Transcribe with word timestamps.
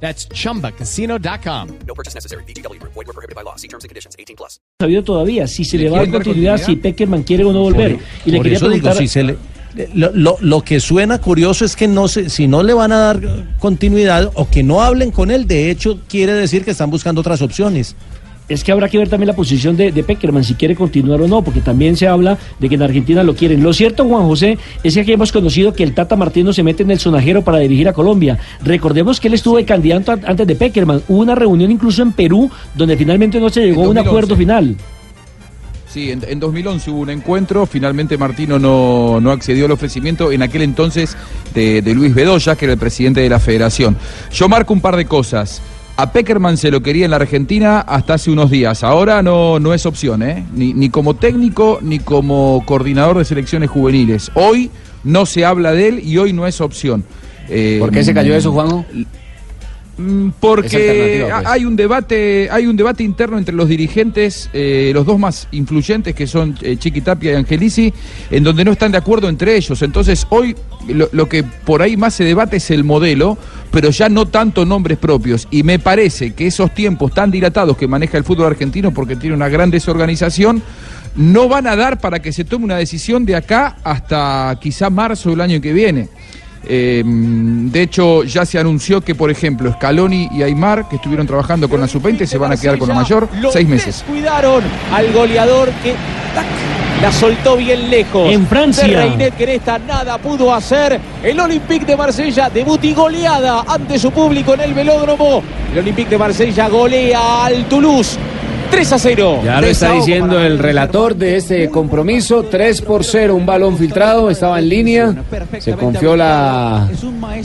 That's 0.00 0.28
chumbacasino.com. 0.28 1.68
No 1.86 1.94
purchase 1.94 2.14
necessary. 2.14 2.44
BGW. 2.44 2.78
Void 2.82 3.06
were 3.06 3.12
prohibited 3.14 3.34
by 3.34 3.42
law. 3.42 3.56
See 3.56 3.68
terms 3.68 3.84
and 3.84 3.88
conditions. 3.90 4.14
18 4.18 4.36
plus. 4.36 4.60
sabido 4.80 5.02
todavía 5.02 5.46
si 5.46 5.64
se 5.64 5.78
le, 5.78 5.84
¿Le 5.84 5.90
va 5.90 5.96
a 5.98 6.00
dar 6.04 6.10
continuidad, 6.12 6.58
si? 6.58 6.76
Peckerman 6.76 7.22
quiere 7.22 7.44
o 7.44 7.52
no 7.52 7.60
volver. 7.60 7.98
y 8.24 8.30
le 8.30 8.36
Por 8.38 8.44
quería 8.44 8.58
eso 8.58 8.68
digo, 8.68 8.82
preguntar, 8.82 8.96
si 9.02 9.08
se 9.08 9.22
le- 9.24 9.38
lo, 9.94 10.10
lo- 10.12 10.36
lo 10.40 10.62
que 10.62 10.80
suena 10.80 11.18
curioso 11.20 11.64
es 11.64 11.76
que 11.76 11.86
no 11.88 12.08
se, 12.08 12.30
si 12.30 12.46
no 12.46 12.62
le 12.62 12.72
van 12.74 12.92
a 12.92 12.96
dar 12.98 13.20
continuidad 13.58 14.30
o 14.34 14.48
que 14.48 14.62
no 14.62 14.82
hablen 14.82 15.10
con 15.10 15.30
él, 15.30 15.46
de 15.46 15.70
hecho 15.70 16.00
quiere 16.08 16.32
decir 16.32 16.64
que 16.64 16.70
están 16.70 16.90
buscando 16.90 17.20
otras 17.20 17.42
opciones. 17.42 17.94
Es 18.48 18.62
que 18.62 18.72
habrá 18.72 18.88
que 18.88 18.98
ver 18.98 19.08
también 19.08 19.28
la 19.28 19.34
posición 19.34 19.76
de, 19.76 19.92
de 19.92 20.02
Peckerman, 20.04 20.44
si 20.44 20.54
quiere 20.54 20.74
continuar 20.74 21.20
o 21.20 21.28
no, 21.28 21.42
porque 21.42 21.60
también 21.60 21.96
se 21.96 22.06
habla 22.06 22.38
de 22.58 22.68
que 22.68 22.76
en 22.76 22.82
Argentina 22.82 23.22
lo 23.22 23.34
quieren. 23.34 23.62
Lo 23.62 23.72
cierto, 23.72 24.04
Juan 24.04 24.26
José, 24.26 24.58
es 24.82 24.94
que 24.94 25.00
aquí 25.00 25.12
hemos 25.12 25.32
conocido 25.32 25.72
que 25.72 25.82
el 25.82 25.94
Tata 25.94 26.16
Martino 26.16 26.52
se 26.52 26.62
mete 26.62 26.82
en 26.82 26.90
el 26.90 26.98
sonajero 26.98 27.42
para 27.42 27.58
dirigir 27.58 27.88
a 27.88 27.92
Colombia. 27.92 28.38
Recordemos 28.62 29.20
que 29.20 29.28
él 29.28 29.34
estuvo 29.34 29.56
de 29.56 29.64
candidato 29.64 30.12
antes 30.12 30.46
de 30.46 30.54
Peckerman. 30.54 31.02
Hubo 31.08 31.20
una 31.20 31.34
reunión 31.34 31.70
incluso 31.70 32.02
en 32.02 32.12
Perú, 32.12 32.50
donde 32.74 32.96
finalmente 32.96 33.40
no 33.40 33.50
se 33.50 33.62
llegó 33.62 33.84
a 33.84 33.88
un 33.88 33.94
2011. 33.94 34.08
acuerdo 34.08 34.36
final. 34.36 34.76
Sí, 35.88 36.10
en, 36.10 36.22
en 36.28 36.38
2011 36.38 36.90
hubo 36.90 37.00
un 37.00 37.10
encuentro, 37.10 37.64
finalmente 37.64 38.18
Martino 38.18 38.58
no, 38.58 39.18
no 39.20 39.30
accedió 39.30 39.64
al 39.64 39.70
ofrecimiento 39.70 40.30
en 40.30 40.42
aquel 40.42 40.62
entonces 40.62 41.16
de, 41.54 41.80
de 41.80 41.94
Luis 41.94 42.14
Bedoya, 42.14 42.54
que 42.54 42.66
era 42.66 42.74
el 42.74 42.78
presidente 42.78 43.20
de 43.22 43.30
la 43.30 43.40
federación. 43.40 43.96
Yo 44.30 44.48
marco 44.48 44.74
un 44.74 44.80
par 44.80 44.96
de 44.96 45.06
cosas. 45.06 45.62
A 45.98 46.12
Peckerman 46.12 46.58
se 46.58 46.70
lo 46.70 46.82
quería 46.82 47.06
en 47.06 47.10
la 47.10 47.16
Argentina 47.16 47.80
hasta 47.80 48.14
hace 48.14 48.30
unos 48.30 48.50
días. 48.50 48.84
Ahora 48.84 49.22
no, 49.22 49.58
no 49.58 49.72
es 49.72 49.86
opción, 49.86 50.22
¿eh? 50.22 50.44
Ni, 50.54 50.74
ni 50.74 50.90
como 50.90 51.14
técnico 51.14 51.78
ni 51.80 52.00
como 52.00 52.62
coordinador 52.66 53.16
de 53.16 53.24
selecciones 53.24 53.70
juveniles. 53.70 54.30
Hoy 54.34 54.70
no 55.04 55.24
se 55.24 55.46
habla 55.46 55.72
de 55.72 55.88
él 55.88 56.00
y 56.04 56.18
hoy 56.18 56.34
no 56.34 56.46
es 56.46 56.60
opción. 56.60 57.02
Eh, 57.48 57.78
¿Por 57.80 57.92
qué 57.92 58.04
se 58.04 58.12
cayó 58.12 58.36
eso, 58.36 58.52
Juanjo? 58.52 58.84
Mm, 59.98 60.30
Porque 60.40 61.26
pues. 61.28 61.46
hay 61.46 61.64
un 61.64 61.74
debate, 61.74 62.48
hay 62.50 62.66
un 62.66 62.76
debate 62.76 63.02
interno 63.02 63.38
entre 63.38 63.54
los 63.54 63.68
dirigentes, 63.68 64.50
eh, 64.52 64.90
los 64.92 65.06
dos 65.06 65.18
más 65.18 65.48
influyentes 65.52 66.14
que 66.14 66.26
son 66.26 66.56
eh, 66.60 66.76
Chiqui 66.76 67.00
Tapia 67.00 67.32
y 67.32 67.34
Angelici, 67.36 67.92
en 68.30 68.44
donde 68.44 68.64
no 68.64 68.72
están 68.72 68.92
de 68.92 68.98
acuerdo 68.98 69.28
entre 69.28 69.56
ellos. 69.56 69.80
Entonces 69.82 70.26
hoy 70.28 70.54
lo, 70.88 71.08
lo 71.12 71.28
que 71.28 71.42
por 71.42 71.80
ahí 71.80 71.96
más 71.96 72.14
se 72.14 72.24
debate 72.24 72.58
es 72.58 72.70
el 72.70 72.84
modelo, 72.84 73.38
pero 73.70 73.90
ya 73.90 74.08
no 74.08 74.26
tanto 74.26 74.66
nombres 74.66 74.98
propios. 74.98 75.48
Y 75.50 75.62
me 75.62 75.78
parece 75.78 76.34
que 76.34 76.46
esos 76.46 76.74
tiempos 76.74 77.14
tan 77.14 77.30
dilatados 77.30 77.76
que 77.76 77.88
maneja 77.88 78.18
el 78.18 78.24
fútbol 78.24 78.46
argentino, 78.46 78.92
porque 78.92 79.16
tiene 79.16 79.34
una 79.34 79.48
gran 79.48 79.70
desorganización, 79.70 80.62
no 81.16 81.48
van 81.48 81.66
a 81.66 81.76
dar 81.76 81.98
para 82.00 82.20
que 82.20 82.32
se 82.32 82.44
tome 82.44 82.66
una 82.66 82.76
decisión 82.76 83.24
de 83.24 83.36
acá 83.36 83.76
hasta 83.82 84.58
quizá 84.60 84.90
marzo 84.90 85.30
del 85.30 85.40
año 85.40 85.60
que 85.60 85.72
viene. 85.72 86.08
Eh, 86.68 87.02
de 87.04 87.82
hecho, 87.82 88.24
ya 88.24 88.44
se 88.44 88.58
anunció 88.58 89.00
que, 89.00 89.14
por 89.14 89.30
ejemplo, 89.30 89.72
Scaloni 89.72 90.28
y 90.32 90.42
Aymar, 90.42 90.88
que 90.88 90.96
estuvieron 90.96 91.26
trabajando 91.26 91.68
con 91.68 91.80
la 91.80 91.86
sub-20, 91.86 92.26
se 92.26 92.38
van 92.38 92.52
a 92.52 92.56
quedar 92.56 92.78
con 92.78 92.88
la 92.88 92.94
mayor 92.94 93.28
seis 93.52 93.68
meses. 93.68 94.04
Descuidaron 94.04 94.62
al 94.92 95.12
goleador 95.12 95.70
que 95.82 95.94
tac, 96.34 96.46
la 97.02 97.12
soltó 97.12 97.56
bien 97.56 97.90
lejos. 97.90 98.32
En 98.32 98.46
Francia. 98.46 98.86
Reinet, 98.86 99.36
que 99.36 99.44
en 99.44 99.50
esta 99.50 99.78
nada 99.78 100.18
pudo 100.18 100.52
hacer. 100.54 101.00
El 101.22 101.38
Olympique 101.40 101.84
de 101.84 101.96
Marsella 101.96 102.50
debut 102.50 102.82
y 102.84 102.94
goleada 102.94 103.64
ante 103.66 103.98
su 103.98 104.10
público 104.10 104.54
en 104.54 104.60
el 104.62 104.74
velódromo. 104.74 105.42
El 105.72 105.80
Olympique 105.80 106.10
de 106.10 106.18
Marsella 106.18 106.68
golea 106.68 107.44
al 107.44 107.66
Toulouse. 107.66 108.18
3 108.76 108.92
a 108.92 108.98
0. 108.98 109.40
Ya 109.44 109.60
lo 109.60 109.66
está 109.66 109.92
diciendo 109.94 110.38
el 110.40 110.58
relator 110.58 111.16
de 111.16 111.36
este 111.36 111.70
compromiso. 111.70 112.44
3 112.50 112.82
por 112.82 113.04
0, 113.04 113.34
un 113.34 113.46
balón 113.46 113.76
filtrado, 113.78 114.28
estaba 114.30 114.58
en 114.58 114.68
línea. 114.68 115.14
Se 115.58 115.72
confió 115.72 116.14
la, 116.16 116.88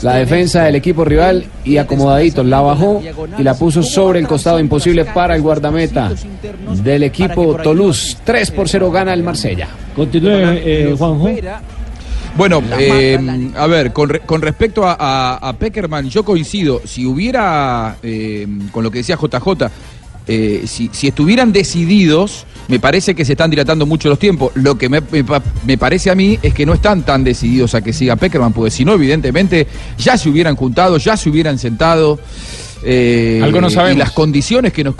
la 0.02 0.14
defensa 0.16 0.64
del 0.64 0.74
equipo 0.76 1.04
rival 1.04 1.44
y 1.64 1.78
acomodadito. 1.78 2.42
La 2.44 2.60
bajó 2.60 3.02
y 3.38 3.42
la 3.42 3.54
puso 3.54 3.82
sobre 3.82 4.18
el 4.20 4.28
costado 4.28 4.60
imposible 4.60 5.04
para 5.06 5.34
el 5.34 5.42
guardameta 5.42 6.12
del 6.82 7.02
equipo 7.04 7.56
Toulouse. 7.62 8.18
3 8.24 8.50
por 8.50 8.68
0 8.68 8.90
gana 8.90 9.14
el 9.14 9.22
Marsella. 9.22 9.68
Continúe, 9.96 10.30
eh, 10.32 10.94
Juanjo. 10.98 11.30
Bueno, 12.36 12.62
eh, 12.78 13.18
a 13.56 13.66
ver, 13.66 13.92
con, 13.92 14.08
re- 14.08 14.20
con 14.20 14.40
respecto 14.40 14.86
a, 14.86 14.96
a- 14.98 15.36
a 15.48 15.52
Peckerman, 15.54 16.08
yo 16.08 16.24
coincido. 16.24 16.80
Si 16.84 17.04
hubiera, 17.04 17.96
eh, 18.02 18.46
con 18.70 18.82
lo 18.84 18.90
que 18.90 18.98
decía 18.98 19.16
JJ, 19.20 19.70
eh, 20.26 20.62
si, 20.66 20.88
si 20.92 21.08
estuvieran 21.08 21.52
decididos, 21.52 22.46
me 22.68 22.78
parece 22.78 23.14
que 23.14 23.24
se 23.24 23.32
están 23.32 23.50
dilatando 23.50 23.86
mucho 23.86 24.08
los 24.08 24.18
tiempos. 24.18 24.52
Lo 24.54 24.76
que 24.78 24.88
me, 24.88 25.00
me 25.10 25.24
pa- 25.24 25.42
me 25.66 25.76
parece 25.76 26.10
a 26.10 26.14
mí 26.14 26.38
es 26.42 26.54
que 26.54 26.64
no 26.64 26.74
están 26.74 27.02
tan 27.02 27.24
decididos 27.24 27.74
a 27.74 27.82
que 27.82 27.92
siga 27.92 28.16
Peckerman, 28.16 28.52
porque 28.52 28.70
si 28.70 28.84
no, 28.84 28.92
evidentemente, 28.94 29.66
ya 29.98 30.16
se 30.16 30.28
hubieran 30.28 30.54
juntado, 30.56 30.96
ya 30.98 31.16
se 31.16 31.28
hubieran 31.28 31.58
sentado. 31.58 32.18
eh, 32.84 33.40
Algo 33.42 33.60
no 33.60 33.70
sabemos. 33.70 33.96
Y 33.96 33.98
las 33.98 34.12
condiciones 34.12 34.72
que 34.72 34.84
nos. 34.84 34.94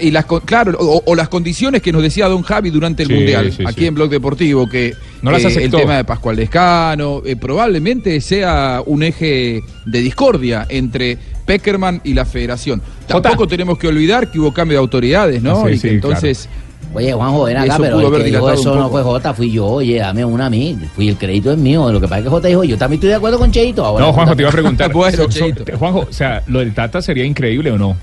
Y 0.00 0.10
las, 0.10 0.24
claro, 0.44 0.76
o, 0.78 1.02
o 1.06 1.14
las 1.14 1.28
condiciones 1.28 1.80
que 1.82 1.92
nos 1.92 2.02
decía 2.02 2.28
Don 2.28 2.42
Javi 2.42 2.70
durante 2.70 3.02
el 3.02 3.08
Sí, 3.08 3.14
Mundial, 3.14 3.52
sí, 3.56 3.62
aquí 3.66 3.80
sí. 3.80 3.86
en 3.86 3.94
Blog 3.94 4.10
Deportivo, 4.10 4.68
que, 4.68 4.94
No 5.22 5.30
las 5.30 5.42
que 5.42 5.64
el 5.64 5.70
tema 5.70 5.96
de 5.96 6.04
Pascual 6.04 6.36
Descano, 6.36 7.22
eh, 7.24 7.36
probablemente 7.36 8.20
sea 8.20 8.82
un 8.84 9.02
eje 9.02 9.60
de 9.86 10.00
discordia 10.00 10.66
entre 10.68 11.18
Peckerman 11.46 12.00
y 12.04 12.12
la 12.12 12.24
federación. 12.26 12.82
Tampoco 13.06 13.46
tenemos 13.48 13.78
que 13.78 13.88
olvidar 13.88 14.30
que 14.30 14.38
hubo 14.38 14.52
cambio 14.52 14.76
de 14.76 14.80
autoridades, 14.80 15.42
¿no? 15.42 15.64
Sí, 15.66 15.72
y 15.72 15.76
sí, 15.78 15.88
que 15.88 15.94
entonces 15.94 16.48
Oye, 16.94 17.12
Juanjo, 17.12 17.44
ven 17.44 17.56
acá, 17.56 17.66
Eso 17.74 17.82
pero 17.82 17.96
pudo 17.96 18.00
el 18.08 18.14
haber 18.14 18.24
que 18.24 18.30
dijo 18.30 18.50
eso 18.50 18.74
no 18.76 18.88
fue 18.88 19.02
Jota, 19.02 19.34
fui 19.34 19.50
yo. 19.50 19.66
Oye, 19.66 19.96
dame 19.98 20.24
una 20.24 20.46
a 20.46 20.50
mí. 20.50 20.78
Fui, 20.94 21.08
el 21.08 21.16
crédito 21.16 21.50
es 21.52 21.58
mío. 21.58 21.90
Lo 21.92 22.00
que 22.00 22.06
pasa 22.06 22.18
es 22.18 22.24
que 22.24 22.30
Jota 22.30 22.48
dijo, 22.48 22.64
yo 22.64 22.78
también 22.78 22.98
estoy 22.98 23.10
de 23.10 23.16
acuerdo 23.16 23.38
con 23.38 23.50
Cheito. 23.50 23.84
Ahora, 23.84 24.06
No, 24.06 24.12
Juanjo, 24.12 24.34
te 24.36 24.42
iba 24.42 24.48
a 24.48 24.52
preguntar. 24.52 24.92
Bueno, 24.94 25.16
so- 25.16 25.22
so- 25.24 25.28
Cheito. 25.38 25.64
te- 25.64 25.72
Juanjo, 25.76 26.06
o 26.08 26.12
sea, 26.12 26.42
¿lo 26.46 26.60
del 26.60 26.72
Tata 26.74 27.02
sería 27.02 27.24
increíble 27.24 27.70
o 27.72 27.76
no? 27.78 27.96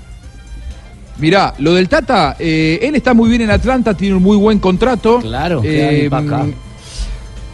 Mirá, 1.18 1.54
lo 1.58 1.74
del 1.74 1.88
Tata, 1.88 2.36
eh, 2.38 2.78
él 2.82 2.94
está 2.94 3.14
muy 3.14 3.28
bien 3.30 3.42
en 3.42 3.50
Atlanta, 3.50 3.94
tiene 3.94 4.16
un 4.16 4.22
muy 4.22 4.36
buen 4.36 4.58
contrato. 4.58 5.18
Claro, 5.20 5.60
Eh, 5.64 6.08
acá. 6.12 6.46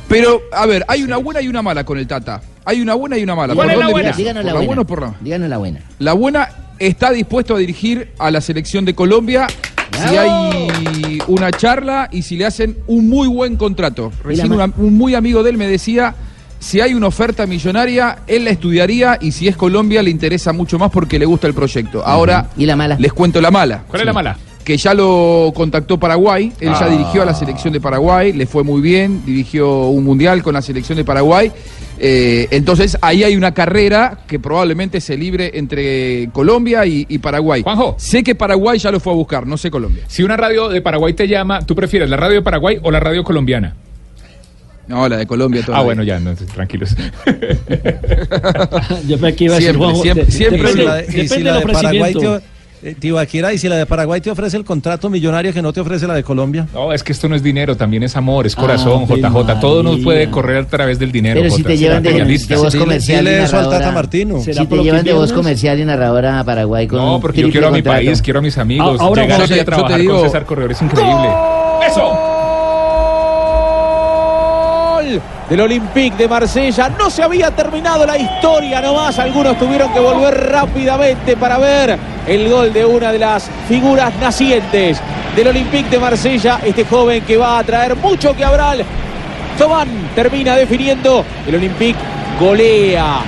pero, 0.08 0.42
a 0.52 0.66
ver, 0.66 0.84
hay 0.88 1.02
una 1.02 1.18
buena 1.18 1.40
y 1.40 1.48
una 1.48 1.62
mala 1.62 1.84
con 1.84 1.96
el 1.98 2.06
Tata. 2.06 2.40
Hay 2.65 2.81
una 2.81 2.94
buena 2.94 3.16
y 3.19 3.22
una 3.22 3.34
mala. 3.34 3.54
¿Cuál 3.54 3.66
¿Por 3.69 3.72
es 3.72 3.78
la 3.78 3.84
dónde 3.87 3.93
buena? 4.03 4.16
Díganos 4.16 4.43
¿Por 4.43 4.44
la 4.44 4.53
la 4.53 4.53
buena. 4.59 4.66
buena 4.66 4.82
o 4.82 4.87
por 4.87 5.00
la 5.03 5.15
Díganos 5.21 5.48
la 5.48 5.59
buena. 5.59 5.81
La 5.98 6.12
buena 6.12 6.48
está 6.78 7.10
dispuesto 7.10 7.54
a 7.54 7.59
dirigir 7.59 8.12
a 8.19 8.31
la 8.31 8.41
selección 8.41 8.84
de 8.84 8.94
Colombia 8.94 9.47
si 9.93 10.16
hay 10.16 11.19
una 11.26 11.50
charla 11.50 12.09
y 12.12 12.22
si 12.22 12.37
le 12.37 12.47
hacen 12.47 12.76
un 12.87 13.09
muy 13.09 13.28
buen 13.28 13.56
contrato. 13.56 14.12
Recién 14.25 14.53
una- 14.53 14.72
un 14.78 14.97
muy 14.97 15.15
amigo 15.15 15.43
de 15.43 15.50
él 15.50 15.56
me 15.59 15.66
decía, 15.66 16.15
si 16.59 16.81
hay 16.81 16.94
una 16.94 17.06
oferta 17.09 17.47
millonaria, 17.47 18.19
él 18.26 18.44
la 18.44 18.50
estudiaría 18.50 19.19
y 19.21 19.32
si 19.32 19.48
es 19.48 19.56
Colombia 19.56 20.03
le 20.03 20.10
interesa 20.10 20.53
mucho 20.53 20.78
más 20.78 20.91
porque 20.91 21.19
le 21.19 21.27
gusta 21.27 21.47
el 21.47 21.54
proyecto. 21.54 22.04
Ahora 22.04 22.48
¿Y 22.56 22.66
la 22.66 22.77
mala? 22.77 22.97
les 22.98 23.12
cuento 23.12 23.41
la 23.41 23.50
mala. 23.50 23.84
¿Cuál 23.88 24.03
es 24.03 24.06
la 24.06 24.12
mala? 24.12 24.37
Que 24.65 24.77
ya 24.77 24.94
lo 24.94 25.53
contactó 25.54 25.98
Paraguay, 25.98 26.53
él 26.60 26.69
ya 26.72 26.84
Ah. 26.84 26.88
dirigió 26.88 27.22
a 27.22 27.25
la 27.25 27.34
selección 27.34 27.72
de 27.72 27.81
Paraguay, 27.81 28.32
le 28.32 28.47
fue 28.47 28.62
muy 28.62 28.81
bien, 28.81 29.22
dirigió 29.27 29.87
un 29.88 30.04
mundial 30.04 30.42
con 30.42 30.54
la 30.54 30.62
selección 30.62 30.97
de 30.97 31.04
Paraguay. 31.04 31.50
Eh, 32.02 32.48
entonces 32.50 32.96
ahí 33.02 33.24
hay 33.24 33.36
una 33.36 33.52
carrera 33.52 34.20
que 34.26 34.38
probablemente 34.38 35.02
se 35.02 35.18
libre 35.18 35.50
entre 35.58 36.30
Colombia 36.32 36.86
y, 36.86 37.04
y 37.08 37.18
Paraguay. 37.18 37.62
Juanjo. 37.62 37.94
Sé 37.98 38.22
que 38.24 38.34
Paraguay 38.34 38.78
ya 38.78 38.90
lo 38.90 39.00
fue 39.00 39.12
a 39.12 39.16
buscar, 39.16 39.46
no 39.46 39.58
sé 39.58 39.70
Colombia. 39.70 40.04
Si 40.08 40.22
una 40.22 40.36
radio 40.38 40.70
de 40.70 40.80
Paraguay 40.80 41.12
te 41.12 41.28
llama, 41.28 41.60
¿tú 41.60 41.74
prefieres 41.74 42.08
la 42.08 42.16
radio 42.16 42.36
de 42.36 42.42
Paraguay 42.42 42.78
o 42.82 42.91
la 42.91 43.00
radio 43.00 43.22
colombiana? 43.22 43.74
No, 44.88 45.06
la 45.08 45.18
de 45.18 45.26
Colombia 45.26 45.60
todavía. 45.62 45.82
Ah, 45.82 45.84
bueno, 45.84 46.02
ya, 46.02 46.18
no, 46.18 46.34
tranquilos. 46.34 46.97
Yo 49.06 49.18
pensé 49.18 49.36
que 49.36 49.44
iba 49.44 49.54
a 49.54 49.58
decir, 49.58 49.74
Siempre, 49.74 49.78
Juanjo, 49.78 50.03
siempre, 50.03 50.24
de- 50.24 50.30
siempre 50.32 50.58
Y 50.58 50.62
si 50.62 50.66
depende, 50.78 50.84
la 50.84 50.94
de- 50.96 51.04
y 51.04 51.10
si 51.10 51.16
depende 51.18 51.44
la 51.44 51.53
del 51.58 51.66
de 51.66 51.72
Paraguay 51.72 52.14
te, 52.14 52.41
eh, 52.82 52.94
Tibaquira, 52.98 53.53
y 53.53 53.59
si 53.59 53.68
la 53.68 53.77
de 53.77 53.84
Paraguay 53.86 54.21
te 54.21 54.30
ofrece 54.30 54.56
el 54.56 54.65
contrato 54.65 55.10
millonario 55.10 55.53
que 55.53 55.60
no 55.60 55.72
te 55.72 55.80
ofrece 55.80 56.06
la 56.06 56.15
de 56.15 56.22
Colombia. 56.22 56.66
No, 56.72 56.92
es 56.92 57.03
que 57.03 57.12
esto 57.12 57.28
no 57.28 57.36
es 57.36 57.42
dinero, 57.42 57.77
también 57.77 58.03
es 58.03 58.16
amor, 58.16 58.47
es 58.47 58.56
corazón, 58.56 59.04
Ave 59.10 59.21
JJ. 59.21 59.60
Todo 59.60 59.82
nos 59.82 59.98
puede 60.00 60.30
correr 60.30 60.59
a 60.65 60.66
través 60.66 60.98
del 60.98 61.12
dinero. 61.12 61.41
Pero 61.42 61.54
si 61.54 61.62
te 61.62 61.77
llevan 61.77 62.03
de, 62.03 62.12
voz 62.12 62.72
Dile- 62.74 62.78
comercial 62.78 63.24
y 63.27 63.28
eso 63.28 63.56
al 63.59 63.65
Tata 63.65 63.71
narradora. 63.71 63.91
Martino. 63.92 64.41
¿Será 64.41 64.62
Si 64.62 64.66
te 64.66 64.77
llevan 64.82 65.04
de 65.04 65.12
voz 65.12 65.32
comercial 65.32 65.78
y 65.78 65.84
narradora 65.84 66.41
a 66.41 66.44
Paraguay 66.44 66.86
con 66.86 66.98
No, 66.98 67.21
porque 67.21 67.41
yo 67.42 67.47
triple 67.48 67.53
quiero 67.53 67.68
a 67.68 67.71
mi 67.71 67.78
contrato. 67.82 67.98
país, 68.06 68.22
quiero 68.22 68.38
a 68.38 68.42
mis 68.42 68.56
amigos. 68.59 68.97
Ah, 69.00 69.04
ahora, 69.04 69.22
Llegar 69.22 69.42
aquí 69.42 69.59
a 69.59 69.65
trabajar 69.65 69.88
te 69.98 70.06
con 70.06 70.16
digo- 70.16 70.22
César 70.24 70.44
Corredor 70.47 70.72
es 70.72 70.82
increíble. 70.82 71.28
¡Eso! 71.86 72.18
Gol 75.03 75.21
del 75.48 75.60
Olympique 75.60 76.16
de 76.16 76.28
Marsella. 76.28 76.88
No 76.91 77.10
se 77.10 77.22
había 77.22 77.50
terminado 77.50 78.06
la 78.06 78.16
historia 78.16 78.80
nomás. 78.80 79.18
Algunos 79.18 79.59
tuvieron 79.59 79.92
que 79.92 79.98
volver 80.00 80.34
rápidamente 80.50 81.36
para 81.36 81.59
ver 81.59 81.98
el 82.26 82.48
gol 82.48 82.72
de 82.72 82.84
una 82.84 83.12
de 83.12 83.18
las 83.18 83.50
figuras 83.68 84.14
nacientes 84.20 85.00
del 85.34 85.48
Olympique 85.48 85.90
de 85.90 85.98
Marsella. 85.98 86.60
Este 86.64 86.84
joven 86.84 87.22
que 87.24 87.36
va 87.36 87.58
a 87.58 87.64
traer 87.64 87.96
mucho 87.96 88.34
que 88.34 88.44
hablar. 88.44 88.78
Tobán 89.58 89.88
termina 90.14 90.56
definiendo. 90.56 91.24
El 91.46 91.56
Olympique 91.56 91.98
golea 92.38 93.20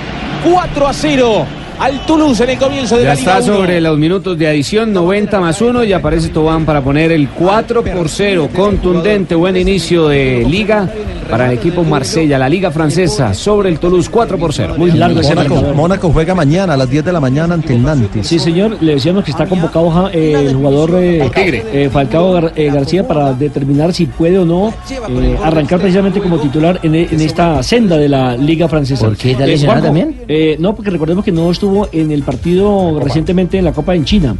4 0.43 0.87
a 0.87 0.93
0 0.93 1.45
al 1.79 2.05
Toulouse 2.05 2.43
en 2.43 2.49
el 2.51 2.57
comienzo 2.57 2.95
de 2.97 3.03
Ya 3.03 3.09
la 3.09 3.15
Liga 3.15 3.37
está 3.39 3.51
1. 3.51 3.57
sobre 3.59 3.81
los 3.81 3.97
minutos 3.97 4.37
de 4.37 4.47
adición, 4.47 4.93
90 4.93 5.39
más 5.39 5.61
1 5.61 5.83
y 5.83 5.93
aparece 5.93 6.29
Tobán 6.29 6.65
para 6.65 6.81
poner 6.81 7.11
el 7.11 7.29
4 7.29 7.83
por 7.83 8.09
0. 8.09 8.49
Contundente, 8.55 9.35
buen 9.35 9.57
inicio 9.57 10.07
de 10.07 10.45
liga 10.47 10.89
para 11.29 11.47
el 11.51 11.57
equipo 11.57 11.83
Marsella, 11.83 12.37
la 12.37 12.47
liga 12.49 12.69
francesa, 12.71 13.33
sobre 13.33 13.69
el 13.69 13.79
Toulouse 13.79 14.09
4 14.09 14.37
por 14.37 14.53
0. 14.53 14.75
Muy 14.77 14.91
largo 14.91 15.19
ese 15.21 15.33
Mónaco. 15.35 15.73
Mónaco 15.73 16.09
juega 16.11 16.35
mañana 16.35 16.73
a 16.73 16.77
las 16.77 16.89
10 16.89 17.05
de 17.05 17.13
la 17.13 17.19
mañana 17.19 17.53
ante 17.55 17.73
el 17.73 17.81
Nantes. 17.83 18.27
Sí, 18.27 18.39
señor, 18.39 18.77
le 18.81 18.93
decíamos 18.95 19.23
que 19.23 19.31
está 19.31 19.45
convocado 19.45 20.09
eh, 20.13 20.33
el 20.47 20.55
jugador 20.55 20.91
eh, 20.95 21.29
eh, 21.35 21.89
Falcao 21.91 22.33
Gar- 22.33 22.51
eh, 22.55 22.69
García 22.71 23.07
para 23.07 23.33
determinar 23.33 23.93
si 23.93 24.05
puede 24.05 24.37
o 24.39 24.45
no 24.45 24.73
eh, 25.09 25.37
arrancar 25.43 25.79
precisamente 25.79 26.19
como 26.21 26.37
titular 26.39 26.79
en, 26.83 26.95
e- 26.95 27.07
en 27.11 27.21
esta 27.21 27.61
senda 27.63 27.97
de 27.97 28.09
la 28.09 28.37
Liga 28.37 28.67
Francesa. 28.69 29.05
¿Por 29.05 29.17
qué? 29.17 29.31
¿Está 29.31 29.45
Eh, 29.45 29.47
lesionado 29.47 29.81
Juanjo, 29.81 29.99
también? 29.99 30.23
eh, 30.27 30.55
no, 30.59 30.75
porque 30.75 30.89
recordemos 30.91 31.23
que 31.25 31.31
no 31.31 31.49
estuvo 31.51 31.72
en 31.91 32.11
el 32.11 32.23
partido 32.23 32.99
recientemente 32.99 33.57
en 33.57 33.65
la 33.65 33.73
Copa 33.73 33.95
en 33.95 34.05
China. 34.05 34.35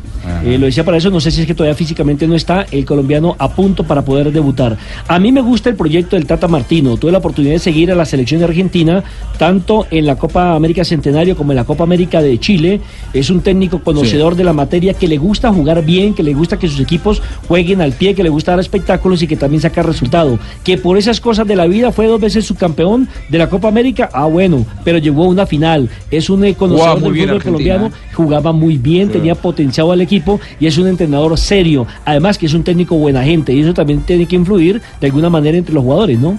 Eh, 0.45 0.57
lo 0.57 0.65
decía 0.65 0.83
para 0.83 0.97
eso, 0.97 1.09
no 1.09 1.19
sé 1.19 1.31
si 1.31 1.41
es 1.41 1.47
que 1.47 1.53
todavía 1.53 1.75
físicamente 1.75 2.27
no 2.27 2.35
está 2.35 2.65
el 2.71 2.85
colombiano 2.85 3.35
a 3.39 3.49
punto 3.49 3.83
para 3.83 4.03
poder 4.03 4.31
debutar. 4.31 4.77
A 5.07 5.19
mí 5.19 5.31
me 5.31 5.41
gusta 5.41 5.69
el 5.69 5.75
proyecto 5.75 6.15
del 6.15 6.25
Tata 6.25 6.47
Martino. 6.47 6.97
Tuve 6.97 7.11
la 7.11 7.17
oportunidad 7.19 7.53
de 7.53 7.59
seguir 7.59 7.91
a 7.91 7.95
la 7.95 8.05
selección 8.05 8.39
de 8.39 8.45
Argentina, 8.45 9.03
tanto 9.37 9.85
en 9.91 10.05
la 10.05 10.15
Copa 10.15 10.55
América 10.55 10.83
Centenario 10.83 11.35
como 11.35 11.51
en 11.51 11.57
la 11.57 11.65
Copa 11.65 11.83
América 11.83 12.21
de 12.21 12.39
Chile. 12.39 12.81
Es 13.13 13.29
un 13.29 13.41
técnico 13.41 13.79
conocedor 13.79 14.35
de 14.35 14.43
la 14.43 14.53
materia 14.53 14.93
que 14.93 15.07
le 15.07 15.17
gusta 15.17 15.51
jugar 15.51 15.83
bien, 15.83 16.13
que 16.13 16.23
le 16.23 16.33
gusta 16.33 16.57
que 16.57 16.67
sus 16.67 16.79
equipos 16.79 17.21
jueguen 17.47 17.81
al 17.81 17.93
pie, 17.93 18.15
que 18.15 18.23
le 18.23 18.29
gusta 18.29 18.51
dar 18.51 18.59
espectáculos 18.59 19.21
y 19.21 19.27
que 19.27 19.37
también 19.37 19.61
saca 19.61 19.83
resultado. 19.83 20.39
Que 20.63 20.77
por 20.77 20.97
esas 20.97 21.19
cosas 21.19 21.47
de 21.47 21.55
la 21.55 21.67
vida 21.67 21.91
fue 21.91 22.07
dos 22.07 22.19
veces 22.19 22.45
subcampeón 22.45 23.07
de 23.29 23.37
la 23.37 23.49
Copa 23.49 23.67
América. 23.67 24.09
Ah, 24.13 24.25
bueno, 24.25 24.65
pero 24.83 24.97
llegó 24.97 25.23
a 25.23 25.27
una 25.27 25.45
final. 25.45 25.89
Es 26.11 26.29
un 26.29 26.43
eh, 26.45 26.55
conocedor 26.55 27.12
bien 27.13 27.29
fútbol 27.29 27.37
Argentina, 27.37 27.75
colombiano, 27.75 28.05
jugaba 28.13 28.51
muy 28.51 28.77
bien, 28.77 29.09
tenía 29.09 29.35
potenciado 29.35 29.91
al 29.91 30.01
equipo 30.01 30.39
y 30.59 30.67
es 30.67 30.77
un 30.77 30.87
entrenador 30.87 31.37
serio. 31.37 31.87
Además 32.05 32.37
que 32.37 32.45
es 32.45 32.53
un 32.53 32.63
técnico 32.63 32.95
buena 32.95 33.23
gente 33.23 33.53
y 33.53 33.61
eso 33.61 33.73
también 33.73 34.01
tiene 34.01 34.25
que 34.25 34.35
influir 34.35 34.81
de 34.99 35.07
alguna 35.07 35.29
manera 35.29 35.57
entre 35.57 35.73
los 35.73 35.83
jugadores, 35.83 36.19
¿no? 36.19 36.37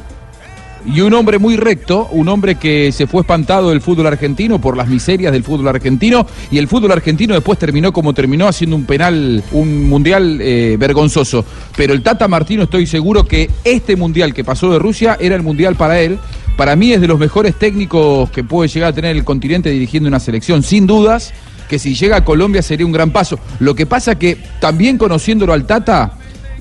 Y 0.86 1.00
un 1.00 1.14
hombre 1.14 1.38
muy 1.38 1.56
recto, 1.56 2.08
un 2.12 2.28
hombre 2.28 2.56
que 2.56 2.92
se 2.92 3.06
fue 3.06 3.22
espantado 3.22 3.70
del 3.70 3.80
fútbol 3.80 4.06
argentino 4.06 4.60
por 4.60 4.76
las 4.76 4.86
miserias 4.86 5.32
del 5.32 5.42
fútbol 5.42 5.68
argentino 5.68 6.26
y 6.50 6.58
el 6.58 6.68
fútbol 6.68 6.92
argentino 6.92 7.32
después 7.32 7.58
terminó 7.58 7.90
como 7.90 8.12
terminó 8.12 8.46
haciendo 8.46 8.76
un 8.76 8.84
penal, 8.84 9.42
un 9.52 9.88
mundial 9.88 10.38
eh, 10.42 10.76
vergonzoso. 10.78 11.42
Pero 11.74 11.94
el 11.94 12.02
Tata 12.02 12.28
Martino 12.28 12.64
estoy 12.64 12.86
seguro 12.86 13.24
que 13.24 13.50
este 13.64 13.96
mundial 13.96 14.34
que 14.34 14.44
pasó 14.44 14.70
de 14.70 14.78
Rusia 14.78 15.16
era 15.18 15.34
el 15.34 15.42
mundial 15.42 15.74
para 15.74 16.00
él. 16.00 16.18
Para 16.56 16.76
mí 16.76 16.92
es 16.92 17.00
de 17.00 17.08
los 17.08 17.18
mejores 17.18 17.56
técnicos 17.56 18.30
que 18.30 18.44
puede 18.44 18.68
llegar 18.68 18.90
a 18.90 18.94
tener 18.94 19.16
el 19.16 19.24
continente 19.24 19.70
dirigiendo 19.70 20.08
una 20.08 20.20
selección, 20.20 20.62
sin 20.62 20.86
dudas 20.86 21.32
que 21.68 21.78
si 21.78 21.94
llega 21.94 22.18
a 22.18 22.24
Colombia 22.24 22.62
sería 22.62 22.86
un 22.86 22.92
gran 22.92 23.10
paso. 23.10 23.38
Lo 23.58 23.74
que 23.74 23.86
pasa 23.86 24.16
que 24.16 24.38
también 24.60 24.96
conociéndolo 24.96 25.52
al 25.52 25.66
Tata, 25.66 26.12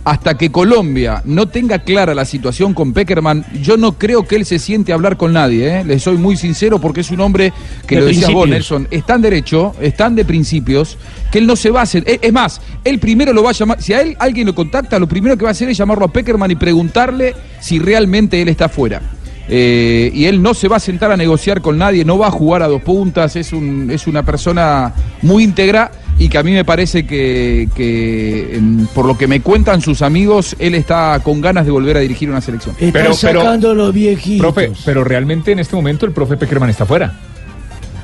hasta 0.04 0.36
que 0.38 0.52
Colombia 0.52 1.22
no 1.26 1.48
tenga 1.48 1.80
clara 1.80 2.14
la 2.14 2.26
situación 2.26 2.74
con 2.74 2.94
Peckerman, 2.94 3.46
yo 3.62 3.78
no 3.78 3.94
creo 3.94 4.26
que 4.28 4.36
él 4.36 4.46
se 4.46 4.60
siente 4.60 4.92
a 4.92 4.96
hablar 4.96 5.16
con 5.16 5.34
nadie. 5.34 5.80
¿eh? 5.80 5.84
Le 5.86 6.00
soy 6.00 6.18
muy 6.18 6.36
sincero 6.36 6.80
porque 6.80 7.02
es 7.02 7.12
un 7.12 7.22
hombre 7.22 7.54
que 7.88 7.96
De 7.96 8.02
lo 8.02 8.08
decías 8.08 8.32
vos. 8.32 8.50
Nelson, 8.50 8.88
es 8.92 9.06
tan 9.06 9.22
derecho, 9.22 9.74
es 9.80 9.96
tan 9.96 10.16
de 10.16 10.26
principios, 10.26 10.98
que 11.32 11.38
él 11.38 11.48
no 11.48 11.56
se 11.56 11.70
va 11.70 11.82
a 11.82 11.84
hacer. 11.84 12.04
Es, 12.06 12.20
es 12.22 12.34
más, 12.34 12.62
él 12.84 13.00
primero 13.00 13.32
lo 13.32 13.44
va 13.44 13.52
a 13.52 13.54
llamar. 13.54 13.82
Si 13.82 13.94
a 13.94 14.02
él 14.02 14.16
alguien 14.20 14.48
lo 14.48 14.56
contacta, 14.56 15.00
lo 15.00 15.08
primero 15.08 15.38
que 15.38 15.44
va 15.44 15.50
a 15.50 15.54
hacer 15.54 15.70
es 15.70 15.78
llamarlo 15.78 16.06
a 16.06 16.12
Peckerman 16.12 16.52
y 16.52 16.56
preguntarle 16.56 17.36
si 17.62 17.80
realmente 17.80 18.42
él 18.42 18.50
está 18.50 18.68
fuera. 18.68 19.02
Eh, 19.50 20.10
y 20.14 20.26
él 20.26 20.42
no 20.42 20.54
se 20.54 20.68
va 20.68 20.78
a 20.78 20.80
sentar 20.80 21.12
a 21.12 21.18
negociar 21.18 21.62
con 21.62 21.78
nadie, 21.78 22.06
no 22.06 22.18
va 22.18 22.28
a 22.28 22.32
jugar 22.32 22.64
a 22.64 22.68
dos 22.68 22.82
puntas, 22.82 23.36
es, 23.36 23.52
un, 23.52 23.90
es 23.92 24.08
una 24.08 24.24
persona 24.24 24.94
muy 25.22 25.44
íntegra 25.44 25.92
y 26.18 26.30
que 26.30 26.38
a 26.38 26.44
mí 26.44 26.52
me 26.52 26.64
parece 26.64 27.06
que, 27.06 27.68
que, 27.76 28.56
en- 28.56 28.88
por 28.94 29.06
lo 29.06 29.18
que 29.18 29.28
me 29.28 29.42
cuentan 29.42 29.82
sus 29.82 30.02
amigos, 30.02 30.56
él 30.60 30.76
está 30.76 31.20
con 31.24 31.42
ganas 31.42 31.66
de 31.66 31.72
volver 31.72 31.98
a 31.98 32.00
dirigir 32.00 32.30
una 32.30 32.40
selección. 32.40 32.76
Pero- 32.80 32.92
pero- 33.22 33.42
sacando 33.42 33.74
los 33.74 33.94
viejitos. 33.94 34.40
Profe, 34.54 34.72
pero 34.86 35.04
realmente 35.04 35.52
en 35.52 35.60
este 35.60 35.76
momento 35.76 36.06
el 36.06 36.14
profe 36.14 36.38
Peckerman 36.38 36.70
está 36.70 36.86
fuera. 36.86 37.14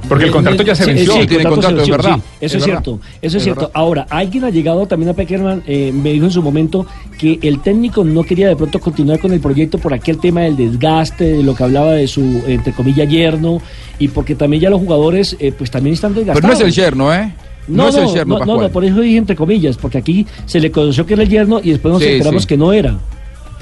Porque 0.09 0.25
el 0.25 0.31
contrato 0.31 0.63
ya 0.63 0.75
se 0.75 0.83
Sí, 0.83 0.89
venció. 0.91 1.13
sí, 1.13 1.19
el 1.19 1.27
tiene 1.27 1.44
contrato 1.45 1.81
es 1.81 1.89
verdad. 1.89 2.15
sí, 2.15 2.21
eso 2.21 2.25
Es 2.41 2.44
es, 2.45 2.51
verdad. 2.53 2.65
cierto, 2.83 3.00
eso 3.01 3.09
es, 3.21 3.35
Es 3.35 3.44
cierto. 3.44 3.61
verdad. 3.61 3.71
Ahora, 3.75 4.07
alguien 4.09 4.44
ha 4.44 4.50
llegado 4.50 4.85
también 4.88 5.09
a 5.09 5.13
Peckerman, 5.13 5.63
eh, 5.67 5.91
me 5.94 6.11
dijo 6.11 6.25
en 6.25 6.31
su 6.31 6.41
momento 6.41 6.85
que 7.17 7.39
el 7.44 7.61
técnico 7.61 8.03
no 8.03 8.23
quería 8.23 8.47
de 8.50 8.56
pronto 8.56 8.79
continuar 8.79 9.19
con 9.19 9.31
el 9.31 9.39
proyecto 9.39 9.77
por 9.77 9.94
aquel 9.94 10.17
tema 10.19 10.41
del 10.41 10.57
desgaste, 10.57 11.23
de 11.23 11.44
lo 11.44 11.56
que 11.56 11.63
hablaba 11.63 11.94
de 11.94 12.07
su, 12.07 12.44
entre 12.47 12.73
comillas, 12.73 13.07
yerno, 13.07 13.61
y 14.00 14.07
porque 14.09 14.35
también 14.35 14.61
ya 14.63 14.69
los 14.69 14.79
jugadores, 14.81 15.38
eh, 15.39 15.53
pues 15.57 15.69
también 15.71 15.94
están 15.94 16.13
desgastados. 16.15 16.41
Pero 16.41 16.47
no 16.53 16.59
es 16.59 16.65
el 16.65 16.73
yerno, 16.83 17.13
¿eh? 17.13 17.33
No, 17.67 17.88
es 17.89 17.95
el 17.95 18.07
yerno, 18.07 18.39
no, 18.39 18.45
no, 18.45 18.61
no, 18.63 18.69
por 18.69 18.83
eso 18.83 19.00
dije 19.00 19.17
entre 19.17 19.35
comillas, 19.35 19.77
porque 19.77 20.00
aquí 20.00 20.25
se 20.47 20.59
le 20.59 20.71
conoció 20.71 21.06
que 21.06 21.13
era 21.13 21.21
el 21.21 21.29
yerno 21.29 21.61
y 21.63 21.69
después 21.69 21.94
nos 21.94 22.01
Sí, 22.01 22.09
enteramos 22.09 22.41
sí. 22.44 22.47
que 22.47 22.57
no 22.57 22.73
era. 22.73 22.97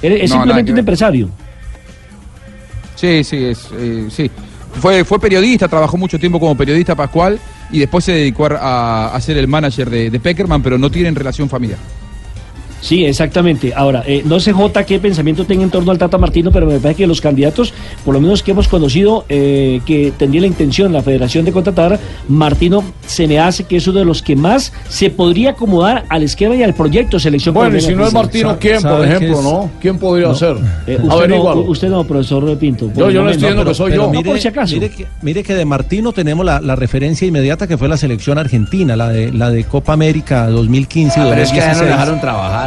Es 0.01 0.29
No, 0.29 0.35
simplemente 0.37 0.71
un 0.71 0.77
empresario. 0.77 1.29
Sí, 2.95 3.23
sí, 3.23 3.37
es, 3.43 3.67
eh, 3.77 4.07
sí. 4.09 4.29
Fue, 4.79 5.03
fue 5.03 5.19
periodista, 5.19 5.67
trabajó 5.67 5.97
mucho 5.97 6.19
tiempo 6.19 6.39
como 6.39 6.55
periodista 6.55 6.95
Pascual 6.95 7.39
y 7.71 7.79
después 7.79 8.05
se 8.05 8.13
dedicó 8.13 8.47
a, 8.51 9.17
ser 9.21 9.37
el 9.37 9.47
manager 9.47 9.89
de, 9.89 10.09
de 10.09 10.19
Peckerman, 10.19 10.61
pero 10.61 10.77
no 10.77 10.89
tienen 10.89 11.15
relación 11.15 11.49
familiar. 11.49 11.79
Sí, 12.81 13.05
exactamente. 13.05 13.73
Ahora, 13.75 14.03
eh, 14.05 14.21
no 14.25 14.39
sé 14.39 14.53
J 14.53 14.83
qué 14.85 14.99
pensamiento 14.99 15.45
tenga 15.45 15.63
en 15.63 15.69
torno 15.71 15.91
al 15.91 15.97
Tata 15.97 16.17
Martino, 16.17 16.51
pero 16.51 16.65
me 16.67 16.79
parece 16.79 16.99
que 17.03 17.07
los 17.07 17.21
candidatos, 17.21 17.73
por 18.05 18.13
lo 18.13 18.21
menos 18.21 18.43
que 18.43 18.51
hemos 18.51 18.67
conocido, 18.67 19.25
eh, 19.29 19.81
que 19.85 20.13
tendría 20.17 20.41
la 20.41 20.47
intención 20.47 20.93
la 20.93 21.01
federación 21.01 21.43
de 21.45 21.51
contratar, 21.51 21.99
Martino 22.29 22.83
se 23.05 23.27
me 23.27 23.39
hace 23.39 23.63
que 23.63 23.77
es 23.77 23.87
uno 23.87 23.99
de 23.99 24.05
los 24.05 24.21
que 24.21 24.35
más 24.35 24.71
se 24.89 25.09
podría 25.09 25.51
acomodar 25.51 26.05
al 26.09 26.23
esquema 26.23 26.55
y 26.55 26.63
al 26.63 26.73
proyecto 26.73 27.19
selección 27.19 27.55
Bueno, 27.55 27.77
y 27.77 27.81
si 27.81 27.95
no 27.95 28.05
es. 28.05 28.13
Martino, 28.13 28.57
¿quién, 28.59 28.81
por 28.81 28.91
¿Sabe 28.91 29.07
qué 29.07 29.13
ejemplo, 29.15 29.37
es? 29.39 29.43
no? 29.43 29.71
¿Quién 29.81 29.97
podría 29.99 30.33
ser? 30.35 30.57
Eh, 30.85 30.97
usted, 31.01 31.27
no, 31.29 31.53
usted 31.61 31.89
no, 31.89 32.03
profesor 32.03 32.57
Pinto. 32.57 32.91
Yo- 32.95 33.09
yo 33.09 33.23
no 33.23 33.29
estoy 33.29 33.49
diciendo 33.49 33.65
que 33.65 33.73
soy 33.73 33.93
yo. 33.93 34.11
No, 34.11 34.21
por 34.21 34.39
si 34.39 34.47
acaso. 34.47 34.73
Mire 34.75 34.89
que, 34.89 35.07
mire 35.21 35.43
que 35.43 35.55
de 35.55 35.65
Martino 35.65 36.11
tenemos 36.13 36.45
la, 36.45 36.61
la 36.61 36.75
referencia 36.75 37.27
inmediata 37.27 37.67
que 37.67 37.77
fue 37.77 37.87
la 37.87 37.97
selección 37.97 38.37
argentina, 38.37 38.95
la 38.95 39.09
de, 39.09 39.31
la 39.31 39.49
de 39.49 39.63
Copa 39.63 39.93
América 39.93 40.47
2015 40.47 41.19
y 41.19 41.23
Pero 41.23 41.41
es 41.41 41.49
que 41.51 41.57
ya 41.57 41.73
no 41.73 41.73
2016. 41.73 41.81
lo 41.81 41.85
dejaron 41.87 42.21
trabajar. 42.21 42.66